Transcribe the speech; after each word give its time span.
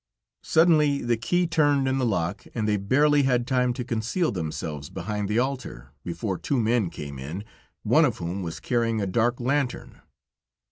Suddenly, 0.41 1.03
the 1.03 1.15
key 1.15 1.45
turned 1.45 1.87
in 1.87 1.99
the 1.99 2.07
lock, 2.07 2.45
and 2.55 2.67
they 2.67 2.77
barely 2.77 3.21
had 3.21 3.45
time 3.45 3.71
to 3.73 3.83
conceal 3.83 4.31
themselves 4.31 4.89
behind 4.89 5.29
the 5.29 5.37
altar, 5.37 5.91
before 6.03 6.39
two 6.39 6.59
men 6.59 6.89
came 6.89 7.19
in, 7.19 7.43
one 7.83 8.03
of 8.03 8.17
whom 8.17 8.41
was 8.41 8.59
carrying 8.59 8.99
a 8.99 9.05
dark 9.05 9.39
lantern. 9.39 10.01